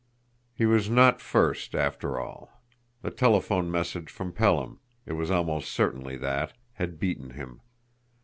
He 0.55 0.65
was 0.65 0.89
not 0.89 1.21
first, 1.21 1.75
after 1.75 2.19
all! 2.19 2.59
The 3.03 3.11
telephone 3.11 3.69
message 3.69 4.09
from 4.09 4.31
Pelham 4.33 4.79
it 5.05 5.13
was 5.13 5.29
almost 5.29 5.71
certainly 5.71 6.17
that 6.17 6.53
had 6.71 6.97
beaten 6.99 7.29
him! 7.29 7.61